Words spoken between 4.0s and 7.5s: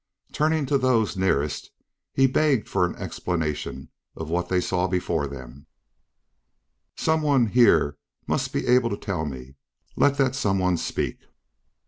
of what they saw before them: "Some one